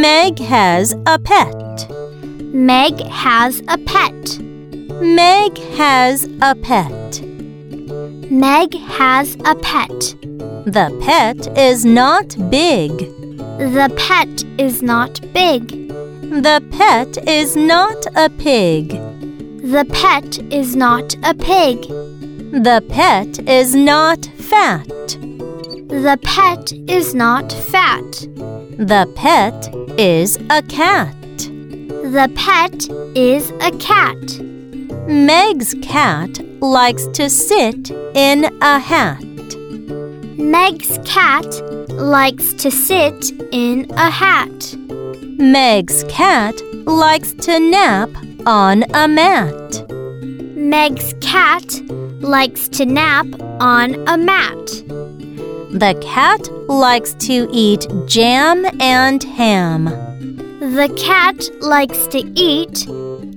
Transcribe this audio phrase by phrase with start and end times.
[0.00, 1.90] Meg has a pet.
[2.54, 4.38] Meg has a pet.
[5.00, 7.20] Meg has a pet.
[8.30, 9.98] Meg has a pet.
[10.76, 12.92] The pet is not big.
[13.58, 15.66] The pet is not big.
[15.68, 18.90] The pet is not a pig.
[19.74, 21.80] The pet is not a pig.
[22.52, 24.86] The pet is not fat.
[25.88, 28.12] The pet is not fat.
[28.78, 31.12] The pet is a cat.
[31.28, 34.16] The pet is a cat.
[35.08, 39.24] Meg's cat likes to sit in a hat.
[40.38, 41.44] Meg's cat
[41.90, 44.76] likes to sit in a hat.
[45.36, 46.54] Meg's cat
[46.86, 48.10] likes to nap
[48.46, 49.90] on a mat.
[50.54, 51.82] Meg's cat
[52.20, 53.26] likes to nap
[53.58, 55.07] on a mat.
[55.70, 59.84] The cat likes to eat jam and ham.
[60.60, 62.86] The cat likes to eat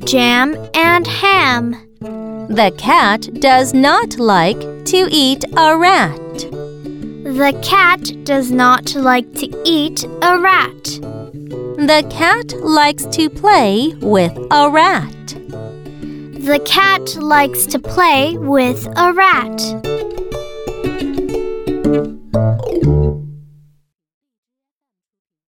[0.06, 1.76] jam and ham.
[2.00, 6.38] The cat does not like to eat a rat.
[6.38, 10.84] The cat does not like to eat a rat.
[10.84, 15.28] The cat likes to play with a rat.
[16.42, 19.91] The cat likes to play with a rat.
[21.92, 22.51] Thank you.